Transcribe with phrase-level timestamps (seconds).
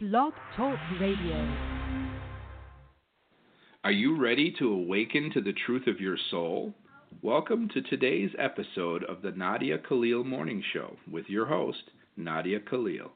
[0.00, 1.56] Blog Talk Radio.
[3.82, 6.72] Are you ready to awaken to the truth of your soul?
[7.20, 11.82] Welcome to today's episode of the Nadia Khalil Morning Show with your host,
[12.16, 13.10] Nadia Khalil.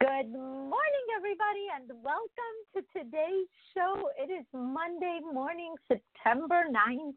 [0.00, 4.10] Good morning, everybody, and welcome to today's show.
[4.18, 7.14] It is Monday morning, September 9th,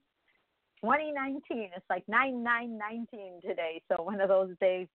[0.83, 1.71] 2019.
[1.75, 4.87] It's like 9 9 19 today, so one of those days.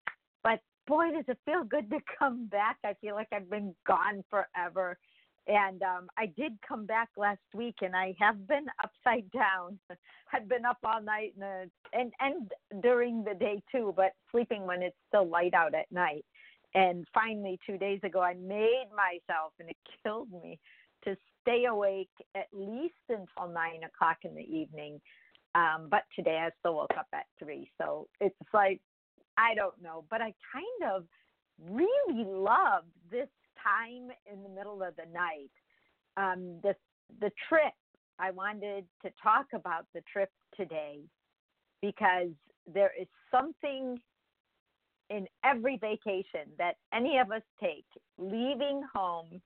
[0.43, 2.77] But boy, does it feel good to come back.
[2.83, 4.97] I feel like I've been gone forever.
[5.47, 9.79] And um, I did come back last week, and I have been upside down.
[10.33, 14.65] I've been up all night and, uh, and and during the day too, but sleeping
[14.65, 16.25] when it's still light out at night.
[16.73, 20.59] And finally, two days ago, I made myself, and it killed me,
[21.05, 24.99] to stay awake at least until nine o'clock in the evening.
[25.53, 28.81] Um, but today I still woke up at three, so it's like
[29.37, 31.05] I don't know, but I kind of
[31.71, 33.29] really love this
[33.61, 35.51] time in the middle of the night.
[36.17, 36.75] Um, the
[37.19, 37.73] the trip.
[38.17, 41.01] I wanted to talk about the trip today
[41.81, 42.29] because
[42.73, 43.99] there is something
[45.09, 47.85] in every vacation that any of us take,
[48.17, 49.41] leaving home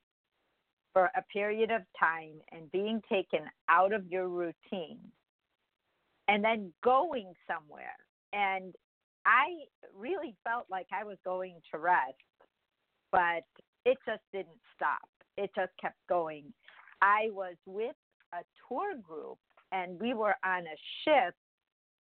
[0.93, 4.99] for a period of time and being taken out of your routine
[6.27, 7.95] and then going somewhere
[8.33, 8.73] and
[9.29, 12.17] I really felt like I was going to rest,
[13.11, 13.43] but
[13.85, 15.07] it just didn't stop.
[15.37, 16.45] It just kept going.
[17.03, 17.95] I was with
[18.33, 19.37] a tour group
[19.71, 21.35] and we were on a ship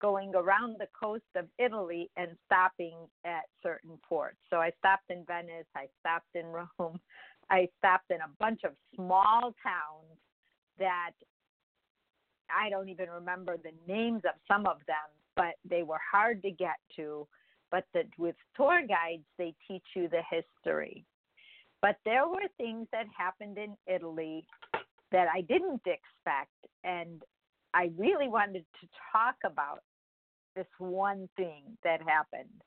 [0.01, 4.39] going around the coast of Italy and stopping at certain ports.
[4.49, 6.99] So I stopped in Venice, I stopped in Rome,
[7.51, 10.19] I stopped in a bunch of small towns
[10.79, 11.13] that
[12.49, 14.97] I don't even remember the names of some of them,
[15.39, 17.27] but they were hard to get to.
[17.71, 17.85] But
[18.19, 21.05] with tour guides, they teach you the history.
[21.81, 24.45] But there were things that happened in Italy
[25.13, 27.23] that I didn't expect, and
[27.73, 29.83] I really wanted to talk about
[30.57, 32.63] this one thing that happened.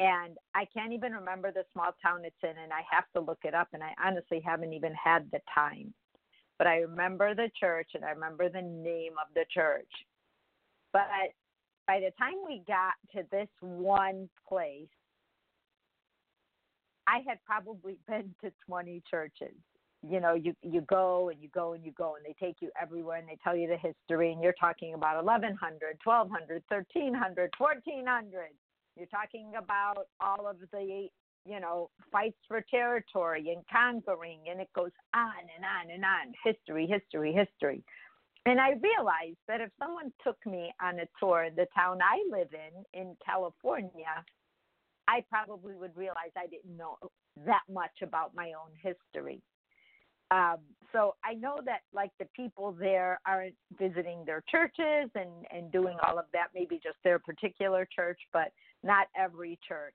[0.00, 3.38] And I can't even remember the small town it's in, and I have to look
[3.44, 5.94] it up, and I honestly haven't even had the time.
[6.58, 9.90] But I remember the church, and I remember the name of the church.
[10.92, 11.06] But
[11.86, 14.88] by the time we got to this one place,
[17.06, 19.54] I had probably been to 20 churches.
[20.06, 22.70] You know, you you go and you go and you go and they take you
[22.80, 25.56] everywhere and they tell you the history and you're talking about 1100,
[26.04, 28.48] 1200, 1300, 1400.
[28.98, 31.08] You're talking about all of the,
[31.46, 36.34] you know, fights for territory and conquering and it goes on and on and on.
[36.44, 37.82] History, history, history.
[38.46, 42.48] And I realized that if someone took me on a tour the town I live
[42.52, 44.24] in, in California,
[45.08, 46.98] I probably would realize I didn't know
[47.46, 49.40] that much about my own history.
[50.30, 50.58] Um,
[50.92, 55.96] so I know that like the people there aren't visiting their churches and, and doing
[56.06, 58.52] all of that, maybe just their particular church, but
[58.82, 59.94] not every church.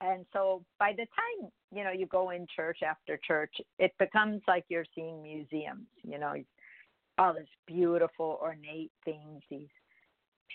[0.00, 4.42] And so by the time, you know, you go in church after church, it becomes
[4.48, 6.34] like you're seeing museums, you know,
[7.18, 9.68] all this beautiful ornate things, these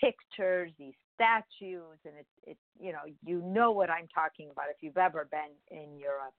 [0.00, 4.76] pictures, these statues, and it's it you know you know what I'm talking about if
[4.80, 6.34] you've ever been in Europe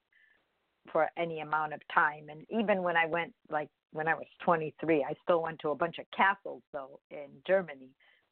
[0.91, 2.25] for any amount of time.
[2.29, 5.75] And even when I went like when I was 23, I still went to a
[5.75, 7.89] bunch of castles though in Germany.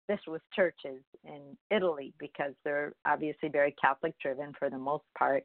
[0.08, 5.44] This was churches in Italy because they're obviously very Catholic driven for the most part,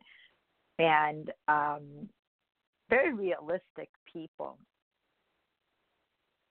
[0.78, 2.09] and um,
[2.88, 4.59] very realistic people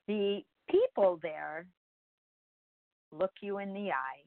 [0.08, 1.66] the people there
[3.12, 4.24] look you in the eye.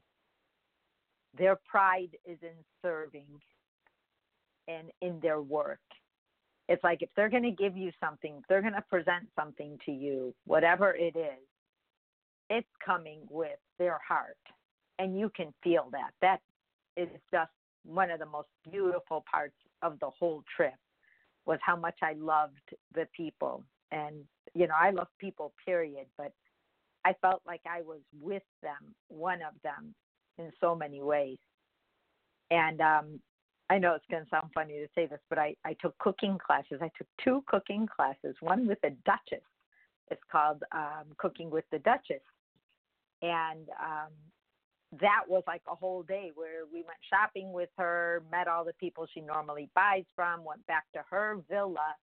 [1.37, 3.27] Their pride is in serving
[4.67, 5.79] and in their work.
[6.69, 9.91] It's like if they're going to give you something, they're going to present something to
[9.91, 11.45] you, whatever it is,
[12.49, 14.37] it's coming with their heart.
[14.99, 16.11] And you can feel that.
[16.21, 16.41] That
[16.97, 17.51] is just
[17.85, 20.73] one of the most beautiful parts of the whole trip
[21.45, 22.57] was how much I loved
[22.93, 24.15] the people and
[24.57, 26.31] you know i love people period but
[27.05, 29.93] i felt like i was with them one of them
[30.37, 31.37] in so many ways.
[32.51, 33.19] And um
[33.69, 36.37] i know it's going to sound funny to say this but i i took cooking
[36.45, 36.79] classes.
[36.81, 39.45] I took two cooking classes one with the duchess.
[40.09, 42.25] It's called um cooking with the duchess.
[43.21, 44.11] And um
[45.01, 48.73] that was like a whole day where we went shopping with her, met all the
[48.73, 51.93] people she normally buys from, went back to her villa,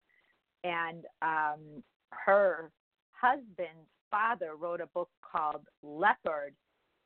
[0.65, 1.83] and um,
[2.25, 2.70] her
[3.12, 6.55] husband's father wrote a book called Leopard,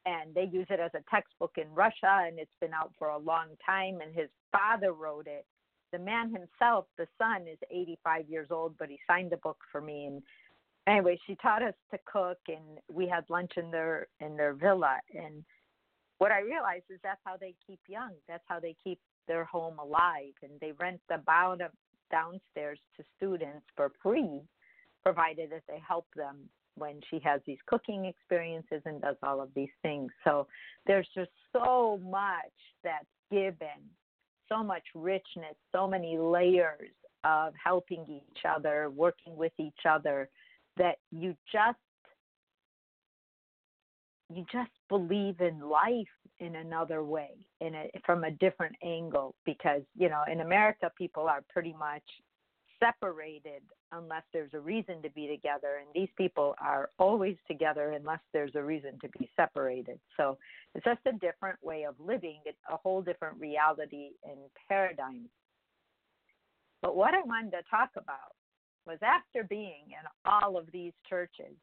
[0.06, 3.18] and they use it as a textbook in Russia, and it's been out for a
[3.18, 4.00] long time.
[4.00, 5.44] And his father wrote it,
[5.92, 9.80] the man himself, the son, is 85 years old, but he signed the book for
[9.80, 10.06] me.
[10.06, 10.22] And
[10.86, 14.98] anyway, she taught us to cook, and we had lunch in their in their villa.
[15.14, 15.44] And
[16.18, 18.12] what I realized is that's how they keep young.
[18.28, 20.34] That's how they keep their home alive.
[20.42, 21.70] And they rent the bottom
[22.10, 24.42] downstairs to students for free,
[25.04, 26.36] provided that they help them
[26.76, 30.10] when she has these cooking experiences and does all of these things.
[30.24, 30.46] So
[30.86, 32.52] there's just so much
[32.84, 33.82] that's given,
[34.48, 36.92] so much richness, so many layers
[37.24, 40.28] of helping each other, working with each other
[40.76, 41.78] that you just
[44.30, 46.06] you just believe in life
[46.38, 47.30] in another way
[47.60, 52.02] in a, from a different angle because you know in america people are pretty much
[52.80, 55.80] separated unless there's a reason to be together.
[55.80, 59.98] And these people are always together unless there's a reason to be separated.
[60.16, 60.38] So
[60.74, 64.38] it's just a different way of living it's a whole different reality and
[64.68, 65.28] paradigm.
[66.82, 68.34] But what i wanted to talk about
[68.86, 71.54] was after being in all of these churches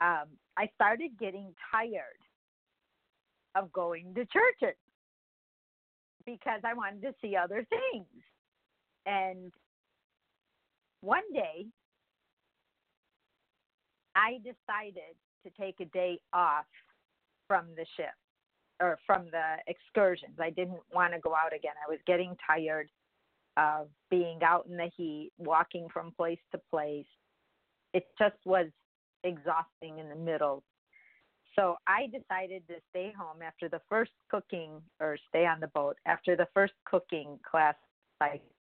[0.00, 0.26] um,
[0.56, 2.22] i started getting tired
[3.54, 4.76] of going to churches
[6.24, 8.06] because i wanted to see other things
[9.08, 9.52] and
[11.00, 11.66] one day,
[14.14, 16.66] I decided to take a day off
[17.46, 18.14] from the ship
[18.80, 20.36] or from the excursions.
[20.38, 21.72] I didn't want to go out again.
[21.84, 22.90] I was getting tired
[23.56, 27.06] of being out in the heat, walking from place to place.
[27.94, 28.66] It just was
[29.24, 30.62] exhausting in the middle.
[31.56, 35.96] So I decided to stay home after the first cooking or stay on the boat
[36.06, 37.74] after the first cooking class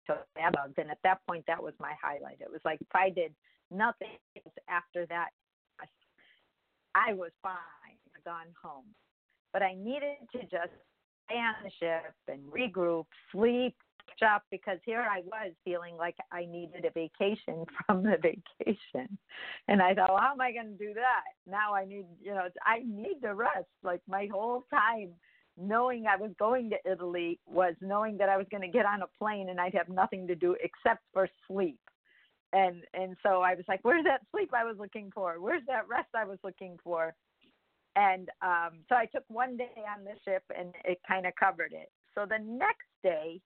[0.07, 0.75] bugs.
[0.77, 2.41] And at that point, that was my highlight.
[2.41, 3.35] It was like if I did
[3.71, 4.19] nothing
[4.69, 5.29] after that,
[6.95, 7.57] I was fine.
[8.25, 8.85] Gone home.
[9.53, 10.75] But I needed to just
[11.25, 13.75] stay on the ship and regroup, sleep,
[14.19, 19.19] catch because here I was feeling like I needed a vacation from the vacation.
[19.69, 21.23] And I thought, well, how am I going to do that?
[21.47, 23.69] Now I need, you know, I need to rest.
[23.83, 25.11] Like my whole time
[25.61, 29.03] knowing I was going to Italy was knowing that I was going to get on
[29.03, 31.79] a plane and I'd have nothing to do except for sleep.
[32.53, 35.41] And and so I was like, where's that sleep I was looking for?
[35.41, 37.15] Where's that rest I was looking for?
[37.97, 41.73] And um, so I took one day on the ship and it kind of covered
[41.73, 41.91] it.
[42.15, 43.41] So the next day,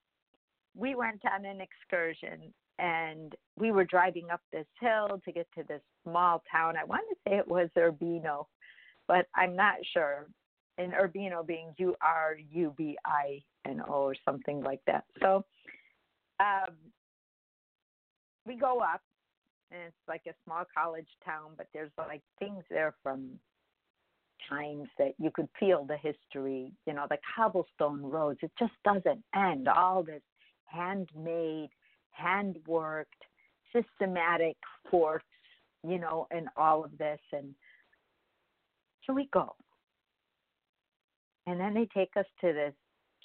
[0.77, 5.65] we went on an excursion and we were driving up this hill to get to
[5.69, 6.77] this small town.
[6.77, 8.49] I want to say it was Urbino,
[9.07, 10.27] but I'm not sure
[10.79, 15.05] and Urbino being U R U B I N O or something like that.
[15.21, 15.45] So
[16.41, 16.75] um,
[18.47, 19.01] we go up,
[19.71, 23.31] and it's like a small college town, but there's like things there from
[24.49, 28.41] times that you could feel the history, you know, the cobblestone roads.
[28.43, 29.69] It just doesn't end.
[29.69, 30.23] All this
[30.67, 31.71] handmade,
[32.21, 33.05] handworked,
[33.73, 34.57] systematic
[34.91, 35.25] forks,
[35.87, 37.21] you know, and all of this.
[37.33, 37.55] And
[39.07, 39.55] so we go.
[41.47, 42.75] And then they take us to this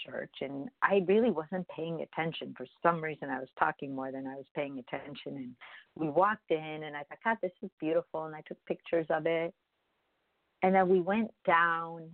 [0.06, 2.54] church, and I really wasn't paying attention.
[2.58, 5.36] For some reason, I was talking more than I was paying attention.
[5.38, 5.56] And
[5.96, 8.26] we walked in, and I thought, God, this is beautiful.
[8.26, 9.54] And I took pictures of it.
[10.64, 12.10] And then we went down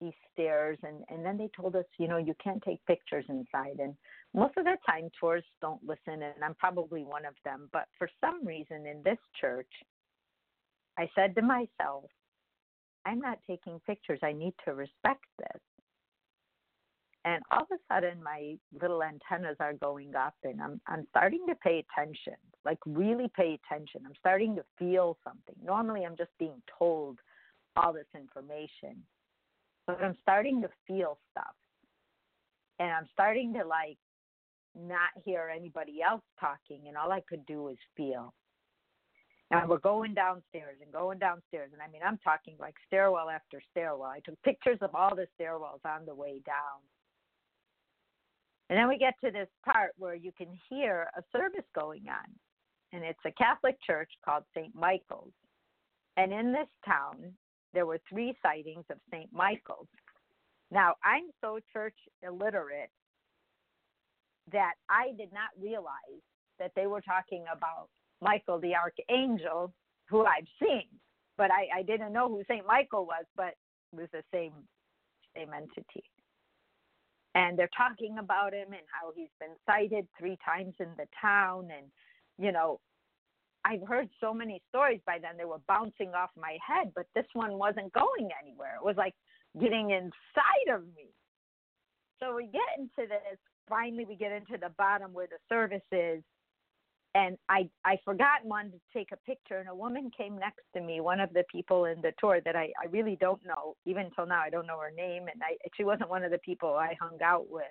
[0.00, 3.78] these stairs, and, and then they told us, you know, you can't take pictures inside.
[3.78, 3.94] And
[4.34, 7.68] most of the time, tourists don't listen, and I'm probably one of them.
[7.72, 9.70] But for some reason, in this church,
[10.98, 12.04] I said to myself,
[13.06, 14.20] I'm not taking pictures.
[14.22, 15.60] I need to respect this.
[17.24, 21.44] And all of a sudden, my little antennas are going up, and I'm I'm starting
[21.48, 24.02] to pay attention, like really pay attention.
[24.04, 25.54] I'm starting to feel something.
[25.64, 27.20] Normally, I'm just being told
[27.76, 29.04] all this information,
[29.86, 31.54] but I'm starting to feel stuff,
[32.80, 33.98] and I'm starting to like
[34.74, 38.34] not hear anybody else talking, and all I could do was feel.
[39.52, 41.70] And we're going downstairs and going downstairs.
[41.74, 44.08] And I mean, I'm talking like stairwell after stairwell.
[44.08, 46.80] I took pictures of all the stairwells on the way down.
[48.70, 52.24] And then we get to this part where you can hear a service going on.
[52.94, 54.74] And it's a Catholic church called St.
[54.74, 55.32] Michael's.
[56.16, 57.34] And in this town,
[57.74, 59.30] there were three sightings of St.
[59.32, 59.88] Michael's.
[60.70, 62.90] Now, I'm so church illiterate
[64.50, 66.22] that I did not realize
[66.58, 67.88] that they were talking about
[68.22, 69.72] Michael the Archangel,
[70.08, 70.88] who I've seen,
[71.38, 73.54] but I, I didn't know who Saint Michael was, but
[73.92, 74.52] it was the same
[75.36, 76.04] same entity.
[77.34, 81.68] And they're talking about him and how he's been sighted three times in the town,
[81.76, 81.86] and
[82.38, 82.80] you know,
[83.64, 87.26] I've heard so many stories by then they were bouncing off my head, but this
[87.34, 88.76] one wasn't going anywhere.
[88.76, 89.14] It was like
[89.60, 91.10] getting inside of me.
[92.20, 93.38] so we get into this.
[93.68, 96.22] Finally, we get into the bottom where the service is,
[97.14, 100.80] and I I forgot one to take a picture, and a woman came next to
[100.80, 104.10] me, one of the people in the tour that I I really don't know, even
[104.14, 106.74] till now I don't know her name, and I she wasn't one of the people
[106.74, 107.64] I hung out with,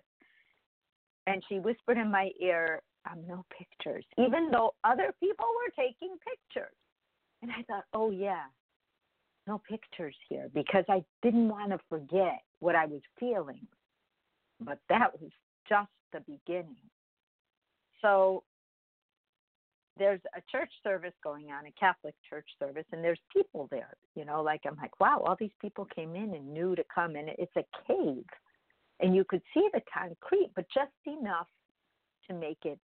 [1.27, 2.81] and she whispered in my ear,
[3.27, 6.75] "No pictures," even though other people were taking pictures,
[7.41, 8.45] and I thought, oh yeah,
[9.47, 13.67] no pictures here because I didn't want to forget what I was feeling,
[14.59, 15.31] but that was
[15.67, 16.77] just the beginning.
[18.01, 18.43] So
[19.97, 23.93] there's a church service going on, a Catholic church service, and there's people there.
[24.15, 27.15] You know, like I'm like, wow, all these people came in and knew to come,
[27.15, 28.25] and it's a cave,
[28.99, 31.47] and you could see the concrete, but just enough
[32.29, 32.79] to make it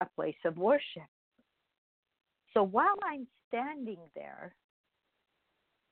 [0.00, 1.08] a place of worship.
[2.54, 4.54] So while I'm standing there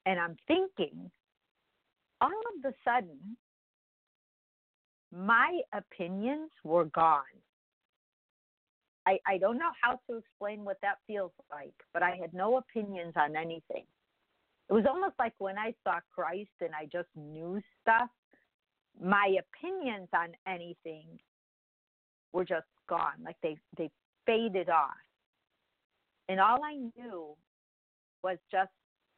[0.07, 1.11] and I'm thinking,
[2.21, 3.37] all of a sudden,
[5.13, 7.23] my opinions were gone.
[9.07, 12.59] I, I don't know how to explain what that feels like, but I had no
[12.59, 13.85] opinions on anything.
[14.69, 18.11] It was almost like when I saw Christ and I just knew stuff,
[19.03, 21.07] my opinions on anything
[22.33, 23.25] were just gone.
[23.25, 23.91] Like they, they
[24.27, 24.91] faded off.
[26.29, 27.35] And all I knew
[28.23, 28.71] was just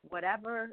[0.08, 0.70] whatever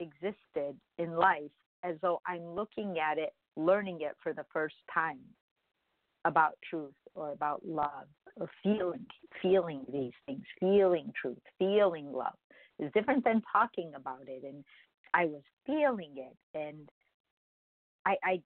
[0.00, 1.50] existed in life
[1.84, 5.20] as though I'm looking at it, learning it for the first time
[6.24, 8.08] about truth or about love
[8.38, 9.06] or feeling
[9.42, 12.34] feeling these things, feeling truth, feeling love
[12.78, 14.44] is different than talking about it.
[14.44, 14.64] And
[15.14, 16.88] I was feeling it and
[18.06, 18.42] I, I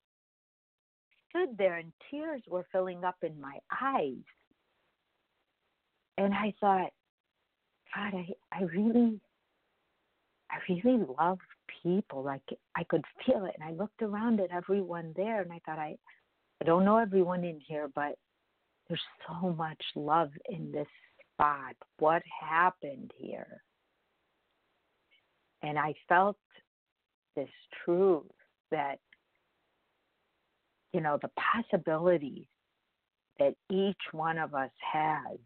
[1.30, 4.24] stood there and tears were filling up in my eyes.
[6.18, 6.90] And I thought,
[7.94, 9.20] God, I, I really
[10.50, 11.38] I really love
[11.82, 12.22] people.
[12.22, 12.42] Like
[12.76, 15.96] I could feel it, and I looked around at everyone there, and I thought, I,
[16.60, 18.16] I don't know everyone in here, but
[18.92, 20.86] there's so much love in this
[21.32, 21.74] spot.
[21.98, 23.62] What happened here?
[25.62, 26.36] And I felt
[27.34, 27.48] this
[27.84, 28.26] truth
[28.70, 28.98] that,
[30.92, 31.30] you know, the
[31.70, 32.44] possibilities
[33.38, 35.38] that each one of us has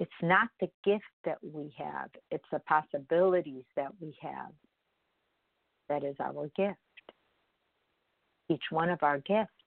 [0.00, 4.50] it's not the gift that we have, it's the possibilities that we have
[5.90, 6.78] that is our gift.
[8.48, 9.59] Each one of our gifts.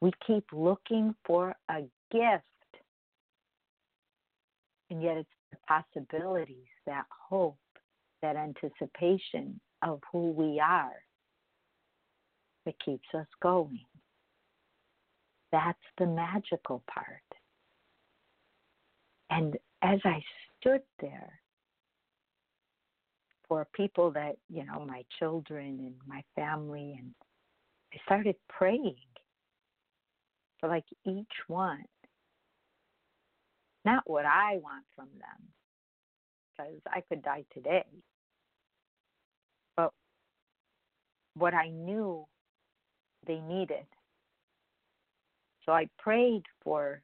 [0.00, 2.44] We keep looking for a gift,
[4.88, 7.58] and yet it's the possibilities, that hope,
[8.22, 11.02] that anticipation of who we are
[12.64, 13.84] that keeps us going.
[15.52, 17.22] That's the magical part.
[19.30, 20.22] And as I
[20.58, 21.40] stood there
[23.48, 27.14] for people that, you know, my children and my family, and
[27.92, 28.96] I started praying
[30.60, 31.84] for like each one.
[33.84, 35.48] Not what I want from them,
[36.56, 37.86] because I could die today,
[39.76, 39.90] but
[41.34, 42.26] what I knew
[43.26, 43.86] they needed.
[45.64, 47.00] So I prayed for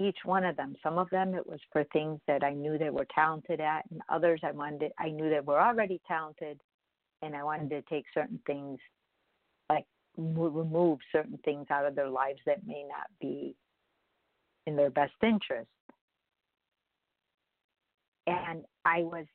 [0.00, 0.74] each one of them.
[0.82, 4.00] Some of them it was for things that I knew they were talented at, and
[4.08, 6.60] others I wanted I knew they were already talented,
[7.22, 8.80] and I wanted to take certain things,
[10.20, 13.54] remove certain things out of their lives that may not be
[14.66, 15.68] in their best interest.
[18.26, 19.26] And I was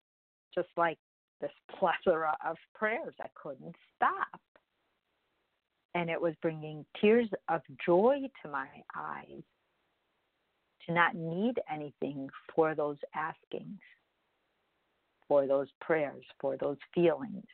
[0.53, 0.97] just like
[1.41, 3.13] this plethora of prayers.
[3.19, 4.39] I couldn't stop.
[5.93, 9.43] And it was bringing tears of joy to my eyes
[10.85, 13.79] to not need anything for those askings,
[15.27, 17.45] for those prayers, for those feelings.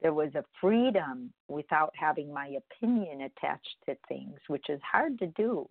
[0.00, 5.26] There was a freedom without having my opinion attached to things, which is hard to
[5.28, 5.68] do.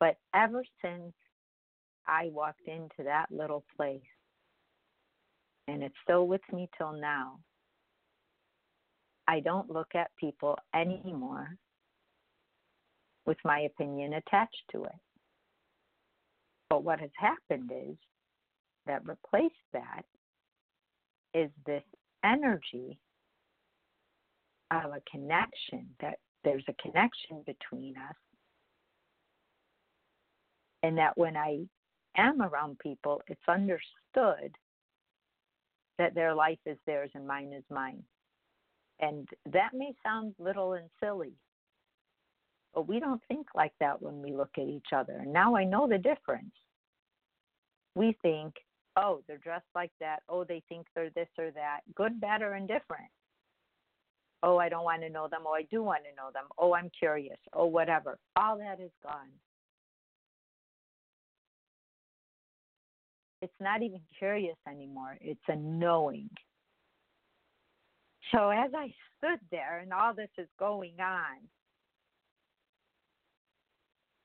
[0.00, 1.12] But ever since
[2.06, 4.00] I walked into that little place,
[5.68, 7.38] and it's still with me till now,
[9.28, 11.56] I don't look at people anymore
[13.24, 14.98] with my opinion attached to it.
[16.68, 17.96] But what has happened is
[18.86, 20.02] that replaced that
[21.34, 21.84] is this
[22.24, 22.98] energy
[24.70, 28.16] of a connection, that there's a connection between us.
[30.82, 31.60] And that when I
[32.16, 34.56] am around people, it's understood
[35.98, 38.02] that their life is theirs and mine is mine.
[39.00, 41.34] And that may sound little and silly,
[42.74, 45.22] but we don't think like that when we look at each other.
[45.26, 46.54] Now I know the difference.
[47.94, 48.54] We think,
[48.96, 50.20] oh, they're dressed like that.
[50.28, 51.80] Oh, they think they're this or that.
[51.94, 53.10] Good, bad, or indifferent.
[54.42, 55.42] Oh, I don't want to know them.
[55.46, 56.44] Oh, I do want to know them.
[56.58, 57.38] Oh, I'm curious.
[57.52, 58.18] Oh, whatever.
[58.36, 59.28] All that is gone.
[63.40, 65.16] It's not even curious anymore.
[65.20, 66.30] It's a knowing.
[68.32, 71.38] So as I stood there and all this is going on,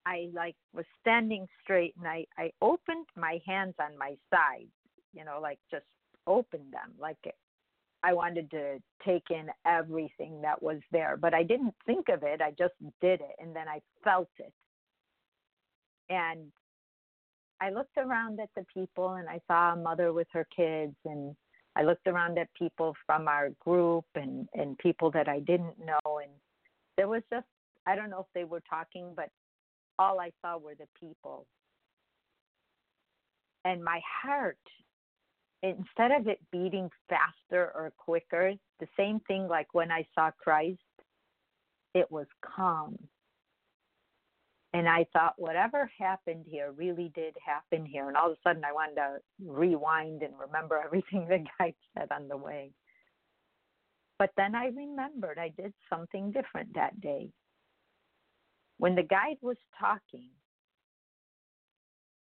[0.08, 4.72] I like was standing straight and I I opened my hands on my sides,
[5.14, 5.86] you know, like just
[6.26, 7.18] opened them like
[8.04, 12.42] I wanted to take in everything that was there, but I didn't think of it.
[12.42, 14.54] I just did it and then I felt it.
[16.10, 16.52] And
[17.60, 21.36] I looked around at the people and I saw a mother with her kids and
[21.76, 26.20] I looked around at people from our group and and people that I didn't know
[26.24, 26.32] and
[26.96, 27.48] there was just
[27.86, 29.30] I don't know if they were talking but
[30.00, 31.46] all I saw were the people.
[33.66, 34.58] And my heart
[35.64, 40.80] instead of it beating faster or quicker, the same thing like when I saw Christ,
[41.96, 42.98] it was calm
[44.74, 48.08] and I thought, whatever happened here really did happen here.
[48.08, 52.10] And all of a sudden, I wanted to rewind and remember everything the guy said
[52.12, 52.72] on the way.
[54.20, 57.30] But then I remembered I did something different that day.
[58.78, 60.30] When the guide was talking,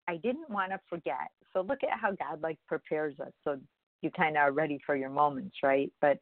[0.07, 1.31] I didn't want to forget.
[1.53, 3.31] So look at how God like prepares us.
[3.43, 3.57] So
[4.01, 5.91] you kind of are ready for your moments, right?
[6.01, 6.19] But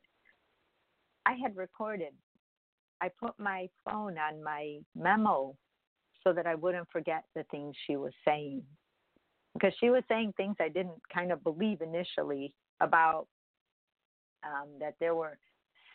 [1.25, 2.13] I had recorded.
[3.01, 5.55] I put my phone on my memo
[6.23, 8.61] so that I wouldn't forget the things she was saying.
[9.53, 13.27] Because she was saying things I didn't kind of believe initially about
[14.43, 15.37] um, that there were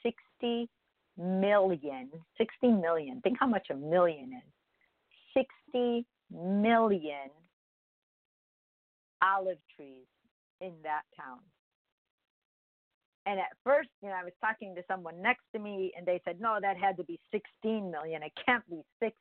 [0.02, 0.68] 60
[1.16, 7.30] million, 60 million, think how much a million is, 60 million
[9.22, 10.06] olive trees
[10.60, 11.38] in that town.
[13.26, 16.20] And at first, you know, I was talking to someone next to me and they
[16.24, 18.22] said, no, that had to be 16 million.
[18.22, 19.16] It can't be 60.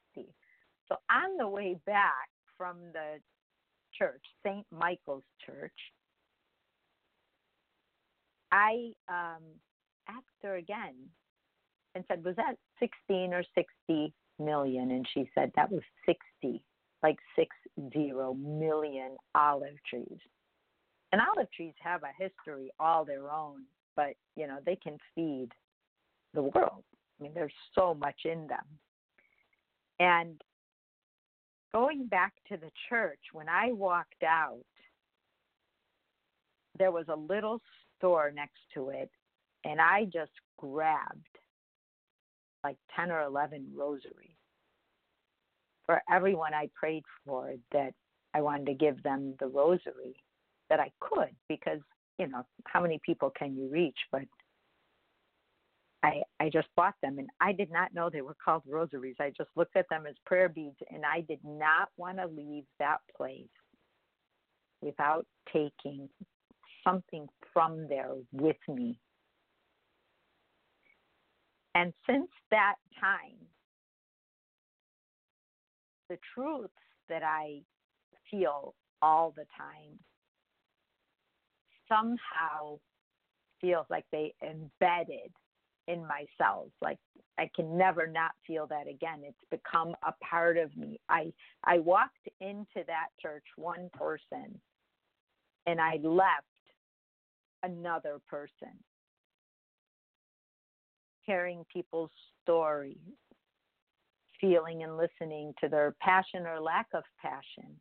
[0.88, 3.20] So on the way back from the
[3.98, 4.66] church, St.
[4.72, 5.74] Michael's Church,
[8.52, 9.42] I um,
[10.08, 10.94] asked her again
[11.96, 14.92] and said, Was that 16 or 60 million?
[14.92, 16.62] And she said, That was 60,
[17.02, 17.56] like six
[17.94, 20.20] zero million olive trees.
[21.12, 23.64] And olive trees have a history all their own,
[23.96, 25.50] but you know, they can feed
[26.34, 26.84] the world.
[27.20, 28.66] I mean, there's so much in them.
[30.00, 30.42] And
[31.74, 34.66] going back to the church, when I walked out,
[36.78, 37.62] there was a little
[37.98, 39.10] store next to it,
[39.64, 41.38] and I just grabbed
[42.66, 44.40] like 10 or 11 rosaries
[45.86, 47.94] for everyone I prayed for that
[48.34, 50.16] I wanted to give them the rosary
[50.72, 51.78] that I could because,
[52.18, 53.98] you know, how many people can you reach?
[54.12, 54.24] But
[56.02, 59.18] I, I just bought them and I did not know they were called rosaries.
[59.20, 62.66] I just looked at them as prayer beads and I did not want to leave
[62.80, 63.46] that place
[64.82, 66.10] without taking
[66.84, 68.98] something from there with me.
[71.76, 73.38] And since that time,
[76.10, 76.74] the truths
[77.10, 77.62] that I
[78.32, 80.00] feel all the time
[81.90, 82.80] somehow
[83.62, 85.32] feels like they embedded
[85.88, 86.98] in my cells like
[87.38, 89.22] i can never not feel that again.
[89.24, 91.00] It's become a part of me.
[91.10, 91.32] I
[91.64, 94.60] i walked into that church one person
[95.68, 96.46] and i left
[97.64, 98.74] another person
[101.26, 102.12] hearing people's
[102.44, 102.98] stories
[104.42, 107.80] feeling and listening to their passion or lack of passion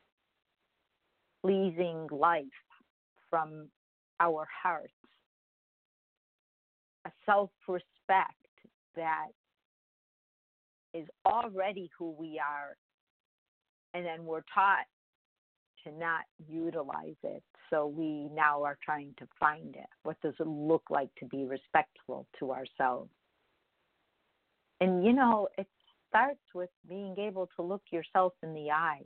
[1.43, 2.45] pleasing life
[3.29, 3.69] from
[4.21, 4.93] our hearts
[7.07, 8.35] a self respect
[8.97, 9.29] that
[10.93, 12.77] is already who we are,
[13.93, 14.87] and then we're taught
[15.85, 17.43] to not utilize it.
[17.71, 19.87] So we now are trying to find it.
[20.03, 23.11] What does it look like to be respectful to ourselves?
[24.81, 25.67] And you know, it
[26.09, 29.03] starts with being able to look yourself in the eye.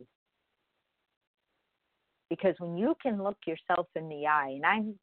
[2.31, 4.99] Because when you can look yourself in the eye, and I'm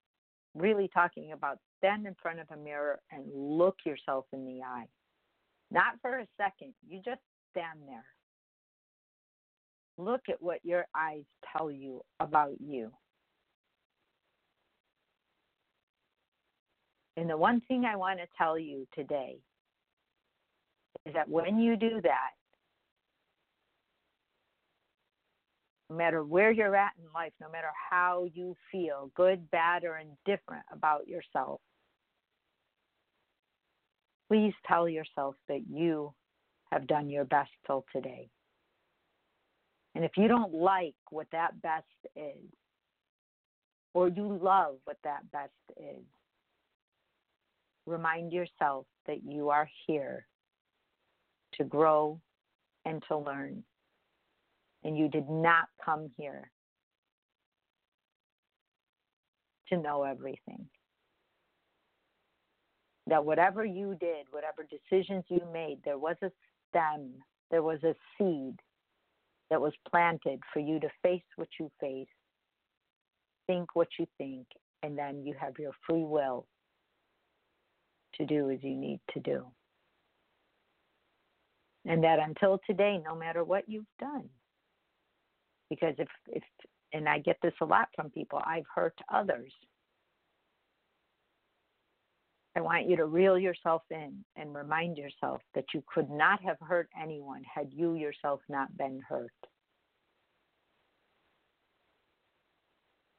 [0.54, 4.86] really talking about stand in front of a mirror and look yourself in the eye.
[5.72, 8.06] Not for a second, you just stand there.
[9.98, 12.92] Look at what your eyes tell you about you.
[17.18, 19.38] And the one thing I want to tell you today
[21.06, 22.32] is that when you do that,
[25.90, 29.98] no matter where you're at in life, no matter how you feel, good, bad, or
[29.98, 31.62] indifferent about yourself,
[34.28, 36.14] please tell yourself that you
[36.72, 38.30] have done your best till today.
[39.94, 42.50] And if you don't like what that best is,
[43.94, 46.04] or you love what that best is,
[47.86, 50.26] remind yourself that you are here
[51.58, 52.20] to grow
[52.86, 53.64] and to learn.
[54.84, 56.52] And you did not come here
[59.70, 60.68] to know everything.
[63.08, 66.32] That whatever you did, whatever decisions you made, there was a
[66.70, 67.14] stem,
[67.52, 68.60] there was a seed
[69.50, 72.08] that was planted for you to face what you face,
[73.48, 74.48] think what you think,
[74.82, 76.48] and then you have your free will
[78.16, 79.46] to do as you need to do.
[81.86, 84.28] And that until today, no matter what you've done,
[85.70, 86.44] because if, if
[86.94, 89.52] and I get this a lot from people, I've hurt others.
[92.56, 96.58] I want you to reel yourself in and remind yourself that you could not have
[96.62, 99.32] hurt anyone had you yourself not been hurt.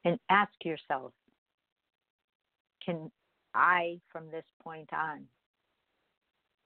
[0.05, 1.13] And ask yourself
[2.83, 3.11] can
[3.53, 5.25] I, from this point on,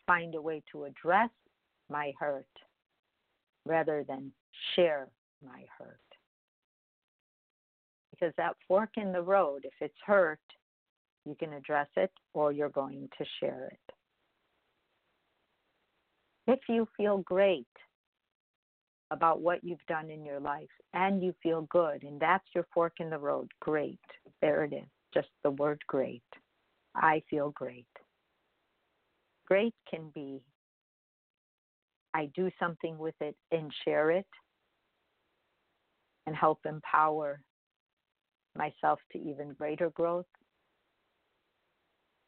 [0.05, 1.31] find a way to address
[1.91, 2.45] my hurt
[3.65, 4.31] rather than
[4.75, 5.07] share
[5.45, 5.99] my hurt?
[8.11, 10.39] Because that fork in the road, if it's hurt,
[11.25, 13.93] you can address it or you're going to share it.
[16.47, 17.67] If you feel great
[19.11, 22.93] about what you've done in your life and you feel good, and that's your fork
[22.99, 23.99] in the road, great.
[24.41, 26.23] There it is, just the word great.
[26.95, 27.85] I feel great.
[29.47, 30.41] Great can be
[32.13, 34.27] I do something with it and share it
[36.25, 37.41] and help empower
[38.55, 40.25] myself to even greater growth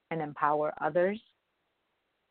[0.09, 1.19] and empower others,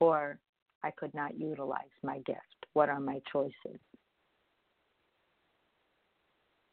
[0.00, 0.38] or
[0.82, 2.40] I could not utilize my gift.
[2.72, 3.80] What are my choices?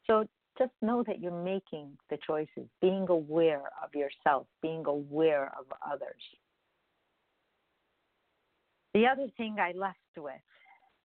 [0.06, 0.24] So
[0.58, 6.22] just know that you're making the choices, being aware of yourself, being aware of others.
[8.94, 10.34] The other thing I left with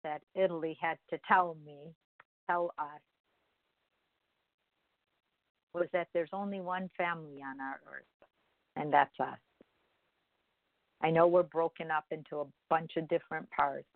[0.06, 1.92] that Italy had to tell me,
[2.50, 3.02] tell us,
[5.74, 8.30] was that there's only one family on our earth,
[8.78, 9.40] and that's us.
[11.02, 13.88] I know we're broken up into a bunch of different parts,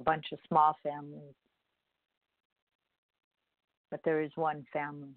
[0.00, 1.34] a bunch of small families,
[3.90, 5.14] but there is one family.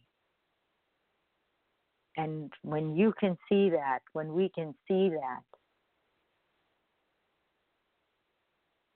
[2.17, 5.41] And when you can see that, when we can see that,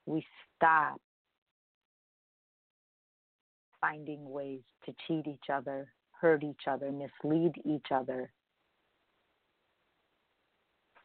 [0.08, 1.00] we stop
[3.80, 5.88] finding ways to cheat each other,
[6.20, 8.32] hurt each other, mislead each other,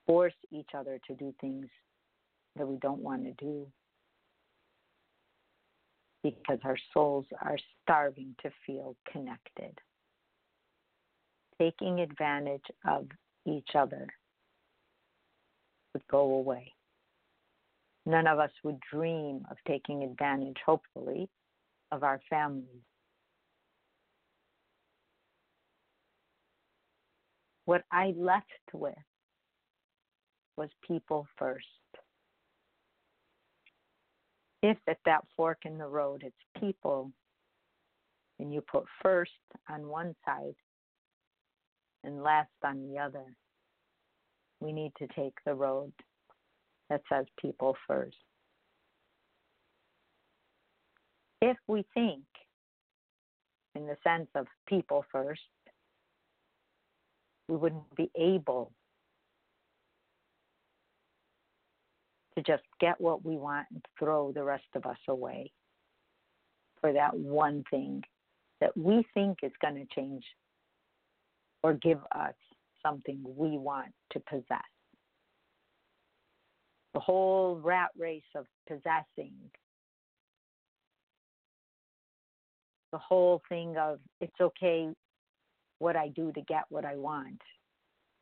[0.06, 1.66] force each other to do things
[2.56, 3.66] that we don't want to do
[6.22, 9.76] because our souls are starving to feel connected.
[11.60, 13.08] Taking advantage of
[13.46, 14.06] each other
[15.92, 16.72] would go away.
[18.04, 21.28] None of us would dream of taking advantage, hopefully,
[21.92, 22.66] of our families.
[27.64, 28.94] What I left with
[30.56, 31.66] was people first.
[34.62, 37.12] If at that fork in the road it's people,
[38.38, 39.30] and you put first
[39.70, 40.54] on one side
[42.02, 43.24] and last on the other,
[44.60, 45.92] we need to take the road
[46.92, 48.16] that says people first.
[51.40, 52.22] If we think
[53.74, 55.40] in the sense of people first,
[57.48, 58.72] we wouldn't be able
[62.36, 65.50] to just get what we want and throw the rest of us away
[66.82, 68.02] for that one thing
[68.60, 70.24] that we think is going to change
[71.62, 72.34] or give us
[72.84, 74.71] something we want to possess
[76.94, 79.34] the whole rat race of possessing,
[82.92, 84.90] the whole thing of it's okay
[85.78, 87.40] what I do to get what I want,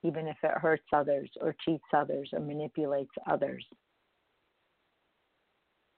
[0.03, 3.65] even if it hurts others or cheats others or manipulates others.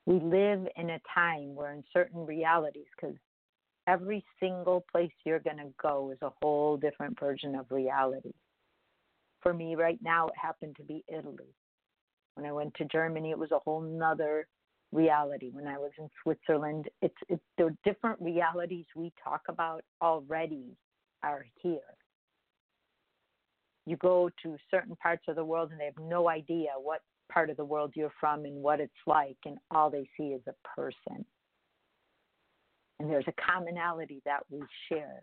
[0.06, 3.16] We live in a time where, in certain realities, because
[3.86, 8.32] every single place you're going to go is a whole different version of reality.
[9.42, 11.54] For me, right now, it happened to be Italy.
[12.34, 14.46] When I went to Germany, it was a whole nother
[14.92, 15.50] reality.
[15.50, 20.76] When I was in Switzerland, it's, it's the different realities we talk about already
[21.22, 21.80] are here.
[23.86, 27.50] you go to certain parts of the world and they have no idea what part
[27.50, 30.68] of the world you're from and what it's like, and all they see is a
[30.76, 31.24] person.
[32.98, 35.22] And there's a commonality that we share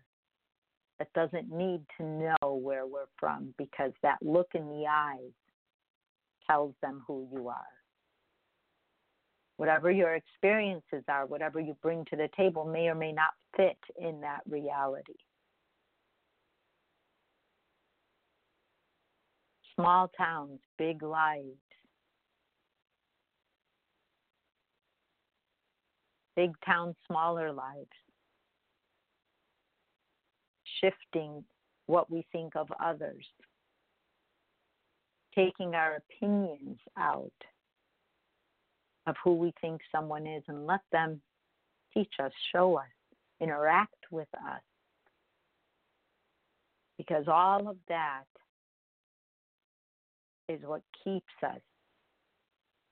[0.98, 5.32] that doesn't need to know where we're from because that look in the eyes
[6.50, 7.68] tells them who you are.
[9.58, 13.78] Whatever your experiences are, whatever you bring to the table may or may not fit
[14.02, 15.14] in that reality.
[19.76, 21.46] Small towns, big lives.
[26.36, 27.90] Big towns, smaller lives.
[30.82, 31.44] Shifting
[31.88, 33.26] what we think of others.
[35.40, 37.32] Taking our opinions out
[39.08, 41.22] of who we think someone is and let them
[41.94, 42.90] teach us, show us,
[43.40, 44.62] interact with us.
[46.98, 48.26] Because all of that
[50.50, 51.62] is what keeps us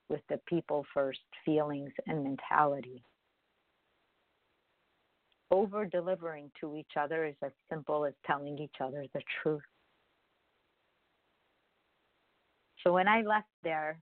[0.07, 3.03] with the people first feelings and mentality.
[5.51, 9.61] Over delivering to each other is as simple as telling each other the truth.
[12.87, 13.99] So when I left there,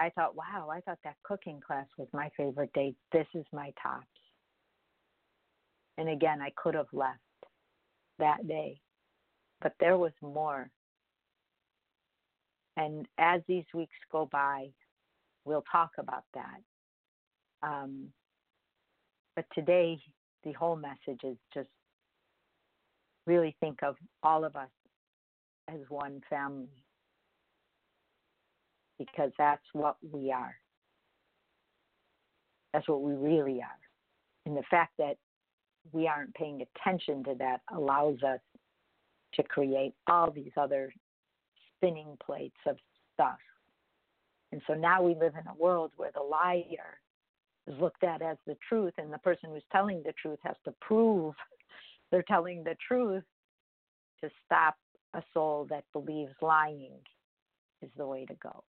[0.00, 2.96] I thought, wow, I thought that cooking class was my favorite day.
[3.12, 4.06] This is my tops.
[5.96, 7.20] And again, I could have left
[8.18, 8.80] that day,
[9.62, 10.68] but there was more.
[12.76, 14.70] And as these weeks go by,
[15.44, 16.60] we'll talk about that.
[17.62, 18.08] Um,
[19.36, 20.00] but today,
[20.42, 21.68] the whole message is just
[23.28, 24.70] really think of all of us
[25.68, 26.82] as one family
[29.00, 30.54] because that's what we are.
[32.74, 33.78] That's what we really are.
[34.44, 35.16] And the fact that
[35.90, 38.40] we aren't paying attention to that allows us
[39.34, 40.92] to create all these other
[41.76, 42.76] spinning plates of
[43.14, 43.38] stuff.
[44.52, 46.98] And so now we live in a world where the liar
[47.66, 50.74] is looked at as the truth, and the person who's telling the truth has to
[50.82, 51.34] prove
[52.10, 53.24] they're telling the truth
[54.20, 54.76] to stop
[55.14, 56.98] a soul that believes lying
[57.80, 58.62] is the way to go.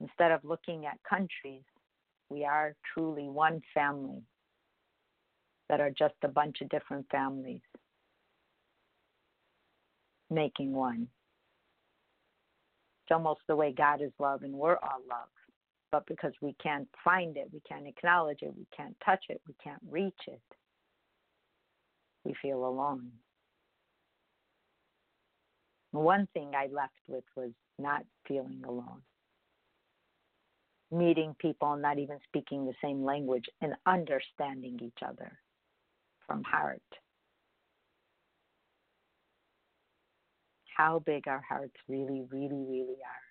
[0.00, 1.62] Instead of looking at countries,
[2.28, 4.22] we are truly one family
[5.68, 7.60] that are just a bunch of different families
[10.30, 11.08] making one.
[13.04, 15.28] It's almost the way God is love and we're all love.
[15.90, 19.54] But because we can't find it, we can't acknowledge it, we can't touch it, we
[19.62, 20.42] can't reach it,
[22.24, 23.10] we feel alone.
[25.92, 29.00] One thing I left with was not feeling alone
[30.90, 35.38] meeting people and not even speaking the same language and understanding each other
[36.26, 36.82] from heart.
[40.76, 43.28] How big our hearts really, really, really are.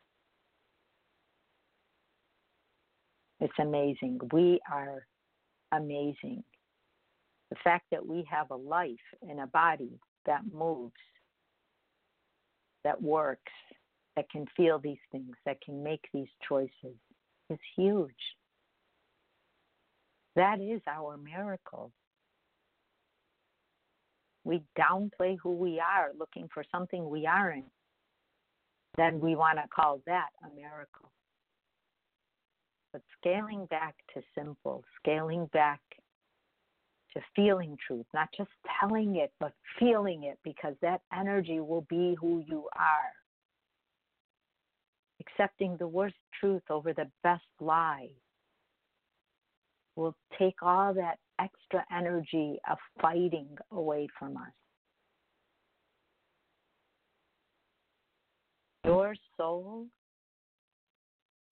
[3.39, 4.19] It's amazing.
[4.31, 5.05] We are
[5.71, 6.43] amazing.
[7.49, 10.93] The fact that we have a life and a body that moves,
[12.83, 13.51] that works,
[14.15, 16.97] that can feel these things, that can make these choices,
[17.49, 18.11] is huge.
[20.35, 21.91] That is our miracle.
[24.43, 27.65] We downplay who we are, looking for something we aren't.
[28.97, 31.11] Then we want to call that a miracle.
[32.93, 35.81] But scaling back to simple, scaling back
[37.13, 42.15] to feeling truth, not just telling it, but feeling it, because that energy will be
[42.19, 43.11] who you are
[45.27, 48.09] accepting the worst truth over the best lie
[49.95, 54.53] will take all that extra energy of fighting away from us.
[58.85, 59.87] Your soul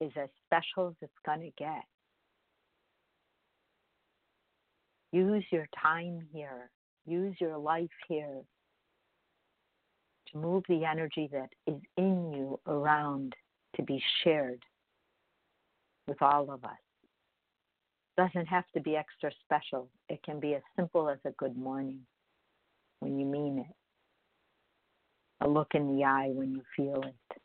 [0.00, 1.82] is as special as it's going to get.
[5.12, 6.70] Use your time here,
[7.06, 8.42] use your life here
[10.32, 13.34] to move the energy that is in you around
[13.76, 14.62] to be shared
[16.06, 16.70] with all of us.
[18.16, 19.90] Doesn't have to be extra special.
[20.08, 22.00] It can be as simple as a good morning
[23.00, 27.40] when you mean it, a look in the eye when you feel it, the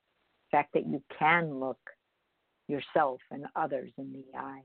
[0.50, 1.80] fact that you can look
[2.67, 4.63] yourself and others in the eye,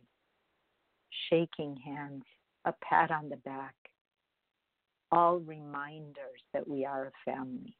[1.28, 2.22] shaking hands,
[2.66, 3.74] a pat on the back,
[5.10, 7.76] all reminders that we are a family.